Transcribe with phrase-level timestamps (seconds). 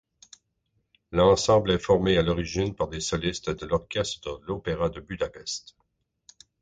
[1.11, 5.75] L'ensemble est formé à l'origine par des solistes de l'orchestre de l'Opéra de Budapest.